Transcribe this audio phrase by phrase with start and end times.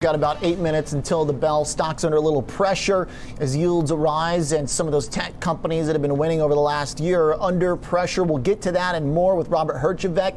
[0.00, 1.64] Got about eight minutes until the bell.
[1.64, 3.08] Stocks under a little pressure
[3.40, 6.60] as yields rise, and some of those tech companies that have been winning over the
[6.60, 8.22] last year are under pressure.
[8.22, 10.36] We'll get to that and more with Robert Herjavec.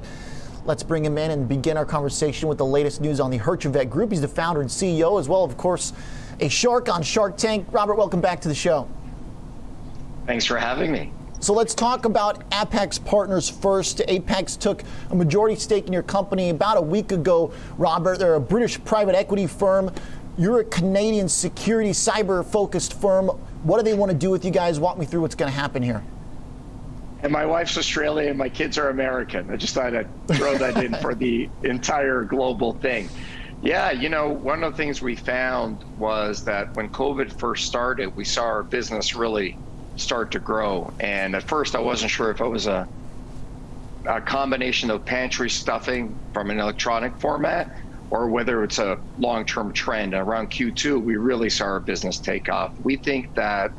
[0.66, 3.88] Let's bring him in and begin our conversation with the latest news on the Herjavec
[3.92, 4.10] Group.
[4.10, 5.94] He's the founder and CEO, as well, of course,
[6.40, 7.68] a shark on Shark Tank.
[7.72, 8.90] Robert, welcome back to the show.
[10.26, 11.14] Thanks for having me.
[11.42, 13.98] So let's talk about Apax Partners first.
[13.98, 18.20] Apax took a majority stake in your company about a week ago, Robert.
[18.20, 19.92] They're a British private equity firm.
[20.38, 23.30] You're a Canadian security cyber focused firm.
[23.64, 24.80] What do they want to do with you guys?
[24.80, 26.04] Walk me through what's going to happen here.
[27.24, 29.50] And my wife's Australian and my kids are American.
[29.50, 33.10] I just thought I'd throw that in for the entire global thing.
[33.64, 38.16] Yeah, you know, one of the things we found was that when COVID first started,
[38.16, 39.58] we saw our business really
[39.96, 40.92] start to grow.
[41.00, 42.88] And at first, I wasn't sure if it was a,
[44.06, 47.70] a combination of pantry stuffing from an electronic format
[48.10, 50.14] or whether it's a long term trend.
[50.14, 52.72] Around Q2, we really saw our business take off.
[52.84, 53.72] We think that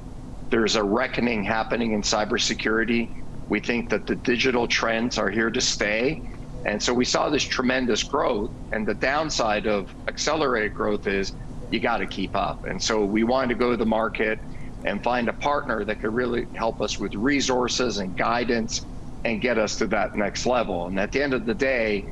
[0.50, 3.10] there's a reckoning happening in cybersecurity.
[3.48, 6.22] We think that the digital trends are here to stay.
[6.64, 8.52] And so we saw this tremendous growth.
[8.70, 11.32] And the downside of accelerated growth is
[11.70, 12.64] you got to keep up.
[12.64, 14.38] And so we wanted to go to the market
[14.84, 18.84] and find a partner that could really help us with resources and guidance
[19.25, 20.86] and get us to that next level.
[20.86, 22.06] And at the end of the day,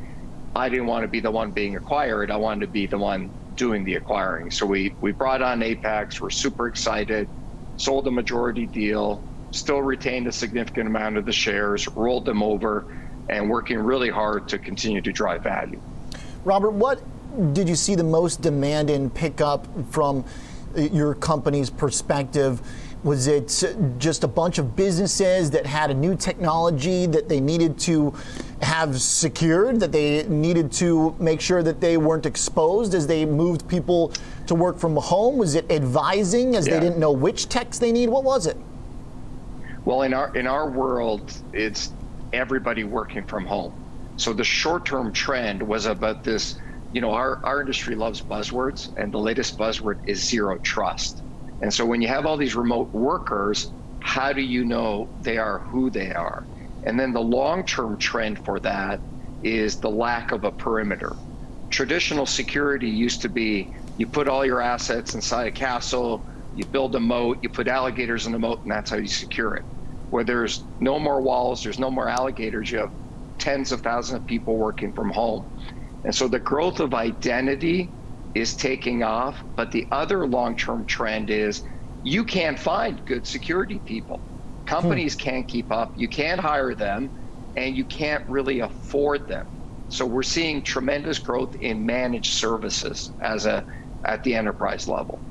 [0.54, 2.30] I didn't want to be the one being acquired.
[2.30, 4.50] I wanted to be the one doing the acquiring.
[4.50, 6.20] So we, we brought on Apax.
[6.20, 7.28] We're super excited,
[7.76, 12.96] sold a majority deal, still retained a significant amount of the shares, rolled them over,
[13.28, 15.80] and working really hard to continue to drive value.
[16.44, 17.02] Robert, what
[17.52, 20.24] did you see the most demand in pickup from
[20.76, 22.60] your company's perspective?
[23.02, 23.64] Was it
[23.98, 28.14] just a bunch of businesses that had a new technology that they needed to
[28.60, 33.66] have secured, that they needed to make sure that they weren't exposed as they moved
[33.68, 34.12] people
[34.46, 35.38] to work from home?
[35.38, 36.74] Was it advising as yeah.
[36.74, 38.10] they didn't know which techs they need?
[38.10, 38.58] What was it?
[39.86, 41.92] Well, in our in our world, it's
[42.34, 43.72] everybody working from home.
[44.18, 46.58] So the short-term trend was about this
[46.92, 51.22] you know, our, our industry loves buzzwords, and the latest buzzword is zero trust.
[51.60, 55.62] And so when you have all these remote workers, how do you know they are
[55.70, 56.46] who they are?
[56.82, 59.02] And then the long term trend for that
[59.42, 61.18] is the lack of a perimeter.
[61.70, 66.94] Traditional security used to be you put all your assets inside a castle, you build
[66.96, 69.64] a moat, you put alligators in the moat, and that's how you secure it.
[70.08, 72.92] Where there's no more walls, there's no more alligators, you have
[73.38, 75.46] tens of thousands of people working from home.
[76.04, 77.94] And so the growth of identity
[78.34, 79.42] is taking off.
[79.56, 81.62] But the other long term trend is
[82.02, 84.22] you can't find good security people.
[84.66, 85.20] Companies hmm.
[85.20, 85.92] can't keep up.
[85.96, 87.10] You can't hire them,
[87.56, 89.46] and you can't really afford them.
[89.88, 93.64] So we're seeing tremendous growth in managed services as a
[94.06, 95.24] at the enterprise level.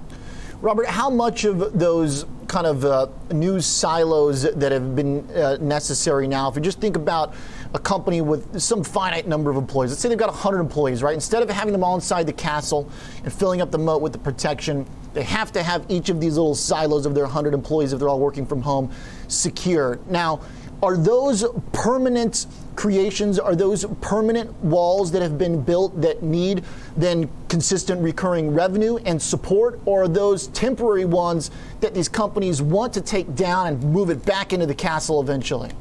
[0.62, 6.28] Robert, how much of those kind of uh, news silos that have been uh, necessary
[6.28, 7.34] now, if you just think about
[7.74, 9.92] a company with some finite number of employees.
[9.92, 11.14] Let's say they've got 100 employees, right?
[11.14, 12.90] Instead of having them all inside the castle
[13.24, 16.38] and filling up the moat with the protection, they have to have each of these
[16.38, 18.92] little silos of their 100 employees, if they're all working from home,
[19.28, 20.00] secure.
[20.10, 20.42] Now,
[20.82, 21.44] are those
[21.74, 23.38] permanent creations?
[23.38, 26.64] Are those permanent walls that have been built that need
[26.96, 29.80] then consistent recurring revenue and support?
[29.86, 34.26] Or are those temporary ones that these companies want to take down and move it
[34.26, 35.72] back into the castle eventually?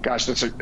[0.00, 0.52] Gosh, that's a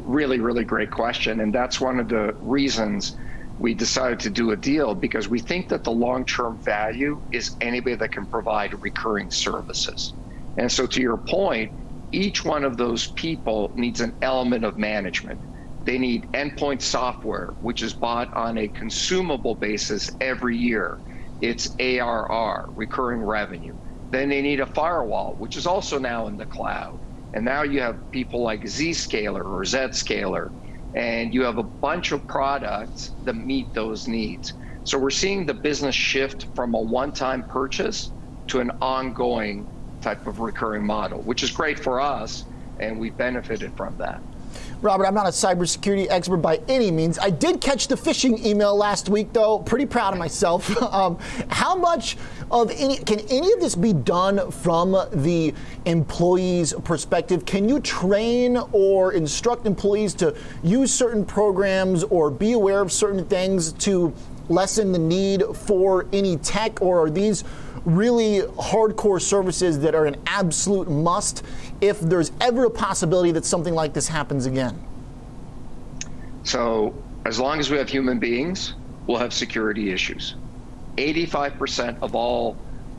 [0.00, 1.40] really, really great question.
[1.40, 3.16] And that's one of the reasons
[3.58, 7.56] we decided to do a deal because we think that the long term value is
[7.60, 10.14] anybody that can provide recurring services.
[10.56, 11.72] And so, to your point,
[12.12, 15.40] each one of those people needs an element of management.
[15.84, 21.00] They need endpoint software, which is bought on a consumable basis every year.
[21.40, 23.76] It's ARR, recurring revenue.
[24.10, 27.00] Then they need a firewall, which is also now in the cloud.
[27.34, 30.50] And now you have people like Zscaler or Zscaler,
[30.98, 34.52] and you have a bunch of products that meet those needs.
[34.82, 38.10] So we're seeing the business shift from a one time purchase
[38.48, 39.66] to an ongoing
[40.00, 42.44] type of recurring model, which is great for us,
[42.80, 44.20] and we benefited from that.
[44.80, 47.18] Robert, I'm not a cybersecurity expert by any means.
[47.18, 49.58] I did catch the phishing email last week, though.
[49.58, 50.80] Pretty proud of myself.
[50.82, 51.18] um,
[51.48, 52.16] how much
[52.50, 55.54] of any can any of this be done from the
[55.84, 57.44] employee's perspective?
[57.44, 63.24] Can you train or instruct employees to use certain programs or be aware of certain
[63.26, 64.12] things to
[64.48, 67.44] lessen the need for any tech, or are these
[67.84, 71.44] really hardcore services that are an absolute must
[71.80, 74.78] if there's ever a possibility that something like this happens again?
[76.44, 76.94] So,
[77.26, 78.74] as long as we have human beings,
[79.06, 80.34] we'll have security issues.
[80.98, 82.56] 85% of all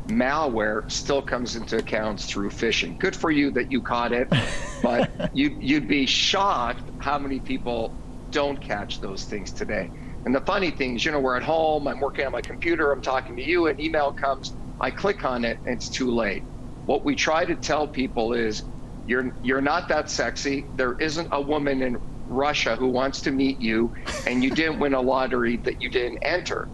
[0.08, 2.98] malware still comes into accounts through phishing.
[2.98, 4.28] Good for you that you caught it,
[4.82, 7.94] but you, you'd be shocked how many people
[8.32, 9.92] don't catch those things today.
[10.26, 12.92] And the funny thing is, you know, we're at home, I'm working on my computer,
[12.92, 16.44] I'm talking to you, an email comes, I click on it, and it's too late.
[16.86, 18.64] What we try to tell people is
[19.06, 20.66] you're you're not that sexy.
[20.76, 21.98] There isn't a woman in
[22.28, 23.94] Russia who wants to meet you,
[24.28, 26.70] and you didn't win a lottery that you didn't enter.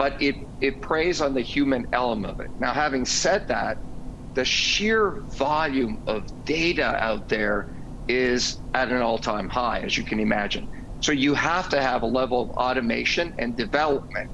[0.00, 2.50] But it it preys on the human element of it.
[2.58, 3.76] Now, having said that,
[4.32, 7.70] the sheer volume of data out there
[8.08, 10.70] is at an all-time high, as you can imagine.
[11.02, 14.30] So you have to have a level of automation and development.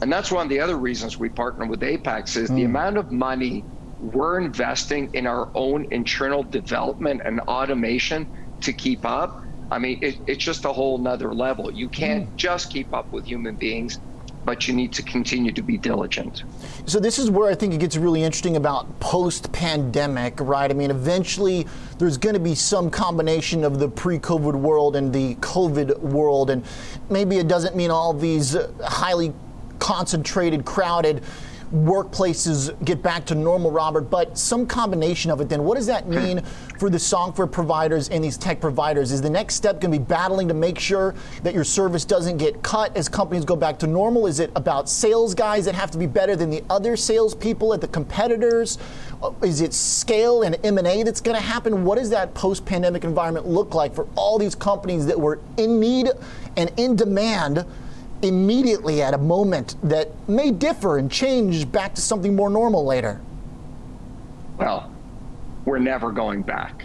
[0.00, 2.54] And that's one of the other reasons we partner with Apax is mm.
[2.54, 2.70] the hmm.
[2.70, 3.62] amount of money
[4.00, 8.26] we're investing in our own internal development and automation
[8.62, 9.38] to keep up.
[9.70, 11.70] I mean, it, it's just a whole nother level.
[11.70, 12.36] You can't mm.
[12.36, 13.98] just keep up with human beings
[14.44, 16.44] but you need to continue to be diligent.
[16.86, 20.70] So this is where I think it gets really interesting about post-pandemic, right?
[20.70, 21.66] I mean, eventually
[21.98, 26.64] there's going to be some combination of the pre-COVID world and the COVID world, and
[27.08, 29.32] maybe it doesn't mean all these highly
[29.78, 31.22] concentrated, crowded
[31.74, 35.64] workplaces get back to normal, Robert, but some combination of it then.
[35.64, 36.40] What does that mean
[36.78, 39.10] for the software providers and these tech providers?
[39.10, 42.36] Is the next step going to be battling to make sure that your service doesn't
[42.36, 44.28] get cut as companies go back to normal?
[44.28, 47.80] Is it about sales guys that have to be better than the other salespeople at
[47.80, 48.78] the competitors?
[49.20, 51.84] Uh, is it scale and M&A that's going to happen?
[51.84, 56.08] What does that post-pandemic environment look like for all these companies that were in need
[56.56, 57.64] and in demand
[58.24, 63.20] immediately at a moment that may differ and change back to something more normal later?
[64.56, 64.90] Well,
[65.64, 66.84] we're never going back.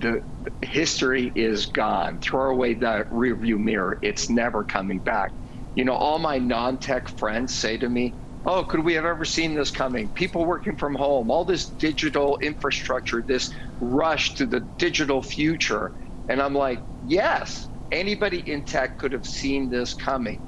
[0.00, 0.22] The,
[0.62, 2.18] history is gone.
[2.18, 3.98] Throw away the rearview mirror.
[4.02, 5.32] It's never coming back.
[5.74, 8.14] You know, all my non-tech friends say to me,
[8.44, 10.08] "Oh, could we have ever seen this coming?
[10.08, 13.50] People working from home, all this digital infrastructure, this
[13.80, 15.92] rush to the digital future."
[16.28, 20.47] And I'm like, "Yes, anybody in tech could have seen this coming."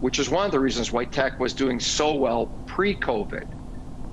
[0.00, 3.44] Which is one of the reasons why tech was doing so well pre COVID.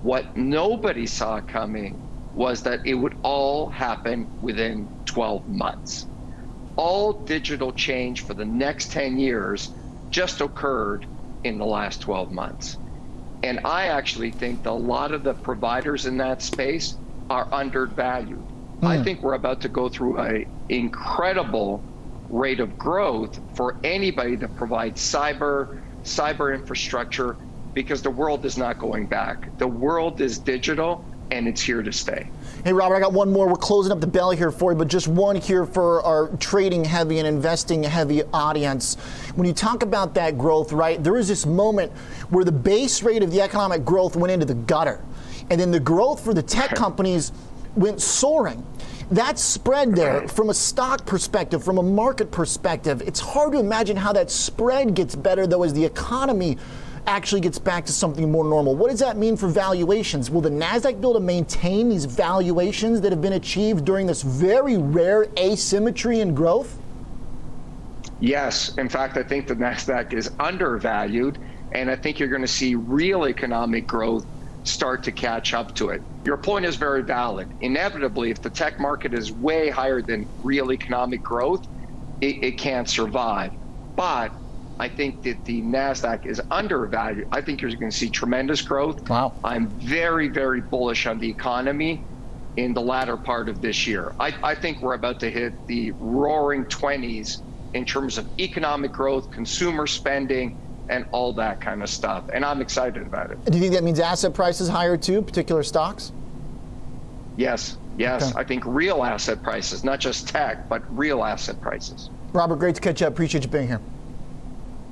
[0.01, 1.99] What nobody saw coming
[2.33, 6.05] was that it would all happen within 12 months.
[6.75, 9.73] All digital change for the next 10 years
[10.11, 11.07] just occurred
[11.43, 12.77] in the last 12 months.
[13.41, 16.99] And I actually think that a lot of the providers in that space
[17.29, 18.51] are undervalued.
[18.83, 18.87] Mm.
[18.87, 19.03] I hmm.
[19.03, 21.85] think we're about to go through an incredible
[22.29, 27.35] rate of growth for anybody that provides cyber, cyber infrastructure,
[27.73, 29.55] because the world is not going back.
[29.57, 32.29] The world is digital and it's here to stay.
[32.63, 33.47] Hey, Robert, I got one more.
[33.47, 36.85] We're closing up the bell here for you, but just one here for our trading
[36.85, 38.95] heavy and investing heavy audience.
[39.35, 41.91] When you talk about that growth, right, there is this moment
[42.29, 45.03] where the base rate of the economic growth went into the gutter.
[45.49, 47.31] And then the growth for the tech companies
[47.75, 48.65] went soaring.
[49.11, 53.95] That spread there, from a stock perspective, from a market perspective, it's hard to imagine
[53.95, 56.57] how that spread gets better, though, as the economy
[57.05, 58.75] actually gets back to something more normal.
[58.75, 60.29] What does that mean for valuations?
[60.29, 64.23] Will the NASDAQ be able to maintain these valuations that have been achieved during this
[64.23, 66.77] very rare asymmetry in growth?
[68.19, 68.77] Yes.
[68.77, 71.37] In fact, I think the NASDAQ is undervalued,
[71.71, 74.25] and I think you're going to see real economic growth
[74.67, 76.03] start to catch up to it.
[76.25, 77.53] Your point is very valid.
[77.61, 81.61] Inevitably, if the tech market is way higher than real economic growth,
[82.21, 83.51] it, it can't survive.
[83.95, 84.33] But
[84.79, 87.25] I think that the NASDAQ is undervalued.
[87.31, 88.97] I think you're going to see tremendous growth.
[89.09, 89.39] Wow.
[89.43, 92.07] I'm very, very bullish on the economy
[92.57, 94.13] in the latter part of this year.
[94.19, 97.37] I, I think we're about to hit the roaring 20s
[97.73, 100.55] in terms of economic growth, consumer spending,
[100.89, 102.25] and all that kind of stuff.
[102.33, 103.43] And I'm excited about it.
[103.45, 106.11] Do you think that means asset prices higher too, particular stocks?
[107.35, 108.31] Yes, yes.
[108.31, 108.39] Okay.
[108.39, 112.09] I think real asset prices, not just tech, but real asset prices.
[112.33, 113.13] Robert, great to catch up.
[113.13, 113.81] Appreciate you being here.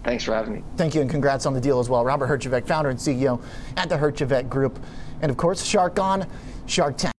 [0.04, 0.64] Thanks for having me.
[0.78, 2.06] Thank you, and congrats on the deal as well.
[2.06, 3.42] Robert Herjavec, founder and CEO
[3.76, 4.80] at the Herjavec Group,
[5.22, 6.28] and of course, Shark on
[6.68, 7.15] Shark Tank.